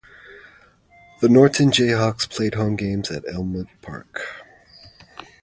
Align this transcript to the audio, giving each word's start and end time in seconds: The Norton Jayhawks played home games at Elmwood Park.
The 1.19 1.29
Norton 1.29 1.69
Jayhawks 1.69 2.27
played 2.27 2.55
home 2.55 2.75
games 2.75 3.11
at 3.11 3.31
Elmwood 3.31 3.67
Park. 3.83 4.41